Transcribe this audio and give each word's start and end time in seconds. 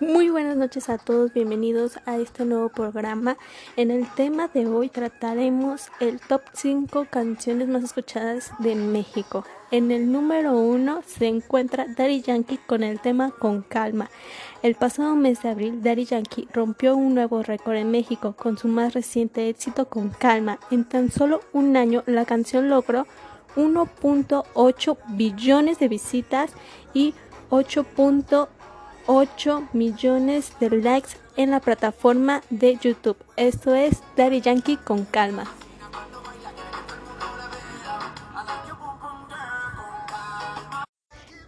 Muy 0.00 0.30
buenas 0.30 0.56
noches 0.56 0.88
a 0.88 0.96
todos, 0.96 1.34
bienvenidos 1.34 1.98
a 2.06 2.16
este 2.16 2.46
nuevo 2.46 2.70
programa. 2.70 3.36
En 3.76 3.90
el 3.90 4.08
tema 4.14 4.48
de 4.48 4.66
hoy 4.66 4.88
trataremos 4.88 5.88
el 6.00 6.20
top 6.20 6.40
5 6.54 7.08
canciones 7.10 7.68
más 7.68 7.84
escuchadas 7.84 8.50
de 8.60 8.76
México. 8.76 9.44
En 9.70 9.90
el 9.90 10.10
número 10.10 10.58
1 10.58 11.02
se 11.06 11.26
encuentra 11.26 11.84
Daddy 11.86 12.22
Yankee 12.22 12.56
con 12.66 12.82
el 12.82 12.98
tema 12.98 13.30
Con 13.30 13.60
Calma. 13.60 14.08
El 14.62 14.74
pasado 14.74 15.14
mes 15.16 15.42
de 15.42 15.50
abril, 15.50 15.82
Daddy 15.82 16.06
Yankee 16.06 16.48
rompió 16.50 16.96
un 16.96 17.14
nuevo 17.14 17.42
récord 17.42 17.76
en 17.76 17.90
México 17.90 18.34
con 18.34 18.56
su 18.56 18.68
más 18.68 18.94
reciente 18.94 19.50
éxito 19.50 19.90
Con 19.90 20.08
Calma. 20.08 20.58
En 20.70 20.86
tan 20.86 21.10
solo 21.10 21.42
un 21.52 21.76
año, 21.76 22.04
la 22.06 22.24
canción 22.24 22.70
logró 22.70 23.06
1.8 23.54 24.96
billones 25.10 25.78
de 25.78 25.88
visitas 25.88 26.52
y 26.94 27.12
8.8 27.50 28.48
8 29.12 29.70
millones 29.72 30.52
de 30.60 30.70
likes 30.70 31.16
en 31.36 31.50
la 31.50 31.58
plataforma 31.58 32.42
de 32.48 32.76
YouTube. 32.76 33.16
Esto 33.36 33.74
es 33.74 34.04
Daddy 34.16 34.40
Yankee 34.40 34.76
con 34.76 35.04
calma. 35.04 35.52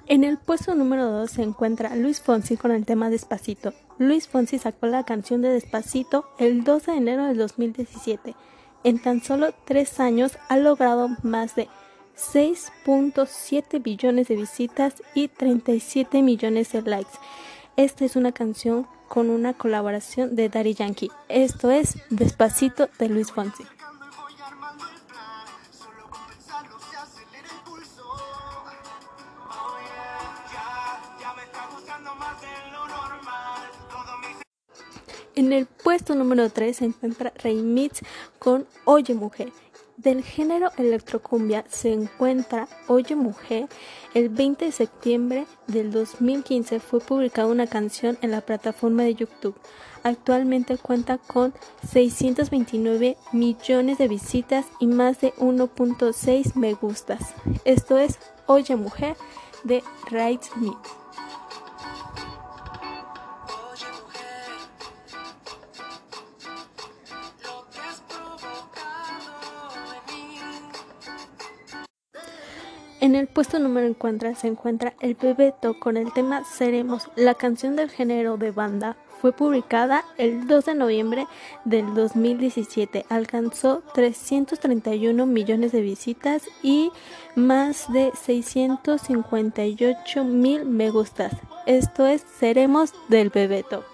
En 0.08 0.24
el 0.24 0.38
puesto 0.38 0.74
número 0.74 1.08
2 1.12 1.30
se 1.30 1.42
encuentra 1.44 1.94
Luis 1.94 2.20
Fonsi 2.20 2.56
con 2.56 2.72
el 2.72 2.84
tema 2.84 3.10
Despacito. 3.10 3.72
Luis 3.96 4.26
Fonsi 4.26 4.58
sacó 4.58 4.88
la 4.88 5.04
canción 5.04 5.40
de 5.40 5.50
Despacito 5.50 6.24
el 6.40 6.64
12 6.64 6.90
de 6.90 6.96
enero 6.96 7.26
del 7.26 7.38
2017. 7.38 8.34
En 8.82 9.00
tan 9.00 9.22
solo 9.22 9.54
tres 9.64 10.00
años 10.00 10.36
ha 10.48 10.56
logrado 10.56 11.10
más 11.22 11.54
de 11.54 11.68
6.7 12.16 13.80
billones 13.80 14.26
de 14.26 14.36
visitas 14.36 15.02
y 15.14 15.28
37 15.28 16.22
millones 16.22 16.72
de 16.72 16.82
likes. 16.82 17.18
Esta 17.76 18.04
es 18.04 18.16
una 18.16 18.32
canción 18.32 18.86
con 19.08 19.30
una 19.30 19.54
colaboración 19.54 20.36
de 20.36 20.50
Daddy 20.50 20.74
Yankee. 20.74 21.10
Esto 21.28 21.70
es 21.70 21.96
Despacito 22.10 22.90
de 22.98 23.08
Luis 23.08 23.32
Fonsi. 23.32 23.64
En 35.34 35.52
el 35.52 35.64
puesto 35.64 36.14
número 36.14 36.50
3 36.50 36.76
se 36.76 36.84
encuentra 36.84 37.32
Remix 37.42 38.02
con 38.38 38.66
Oye 38.84 39.14
Mujer. 39.14 39.50
Del 39.96 40.22
género 40.22 40.70
electrocumbia 40.76 41.64
se 41.70 41.92
encuentra 41.92 42.68
Oye 42.86 43.16
Mujer. 43.16 43.68
El 44.12 44.28
20 44.28 44.66
de 44.66 44.72
septiembre 44.72 45.46
del 45.68 45.90
2015 45.90 46.80
fue 46.80 47.00
publicada 47.00 47.48
una 47.48 47.66
canción 47.66 48.18
en 48.20 48.30
la 48.30 48.42
plataforma 48.42 49.04
de 49.04 49.14
YouTube. 49.14 49.54
Actualmente 50.02 50.76
cuenta 50.76 51.16
con 51.16 51.54
629 51.90 53.16
millones 53.32 53.96
de 53.96 54.08
visitas 54.08 54.66
y 54.80 54.86
más 54.86 55.20
de 55.20 55.32
1.6 55.34 56.56
me 56.56 56.74
gustas. 56.74 57.32
Esto 57.64 57.96
es 57.98 58.18
Oye 58.46 58.76
Mujer 58.76 59.16
de 59.64 59.82
Right 60.10 60.42
Me. 60.56 60.72
En 73.02 73.14
el 73.16 73.26
puesto 73.26 73.58
número 73.58 73.88
encuentra, 73.88 74.36
se 74.36 74.46
encuentra 74.46 74.94
El 75.00 75.16
Bebeto 75.16 75.76
con 75.80 75.96
el 75.96 76.12
tema 76.12 76.44
Seremos. 76.44 77.08
La 77.16 77.34
canción 77.34 77.74
del 77.74 77.90
género 77.90 78.36
de 78.36 78.52
banda 78.52 78.96
fue 79.20 79.32
publicada 79.32 80.04
el 80.18 80.46
2 80.46 80.66
de 80.66 80.76
noviembre 80.76 81.26
del 81.64 81.96
2017. 81.96 83.04
Alcanzó 83.08 83.82
331 83.94 85.26
millones 85.26 85.72
de 85.72 85.80
visitas 85.80 86.44
y 86.62 86.92
más 87.34 87.92
de 87.92 88.12
658 88.14 90.22
mil 90.22 90.64
me 90.64 90.90
gustas. 90.90 91.32
Esto 91.66 92.06
es 92.06 92.24
Seremos 92.38 92.92
del 93.08 93.30
Bebeto. 93.30 93.91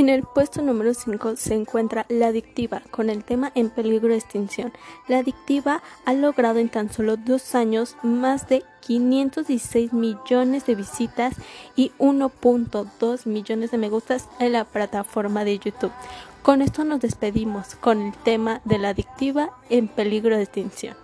En 0.00 0.08
el 0.08 0.22
puesto 0.22 0.62
número 0.62 0.94
5 0.94 1.36
se 1.36 1.54
encuentra 1.54 2.06
La 2.08 2.28
Adictiva, 2.28 2.80
con 2.90 3.10
el 3.10 3.22
tema 3.22 3.52
En 3.54 3.68
peligro 3.68 4.08
de 4.08 4.16
extinción. 4.16 4.72
La 5.08 5.18
Adictiva 5.18 5.82
ha 6.06 6.14
logrado 6.14 6.58
en 6.58 6.70
tan 6.70 6.90
solo 6.90 7.18
dos 7.18 7.54
años 7.54 7.98
más 8.02 8.48
de 8.48 8.64
516 8.80 9.92
millones 9.92 10.64
de 10.64 10.74
visitas 10.74 11.34
y 11.76 11.92
1.2 11.98 13.26
millones 13.26 13.72
de 13.72 13.76
me 13.76 13.90
gustas 13.90 14.30
en 14.38 14.52
la 14.52 14.64
plataforma 14.64 15.44
de 15.44 15.58
YouTube. 15.58 15.92
Con 16.40 16.62
esto 16.62 16.82
nos 16.86 17.00
despedimos 17.00 17.74
con 17.74 18.00
el 18.00 18.14
tema 18.14 18.62
de 18.64 18.78
La 18.78 18.88
Adictiva 18.88 19.50
en 19.68 19.86
peligro 19.86 20.34
de 20.34 20.44
extinción. 20.44 20.96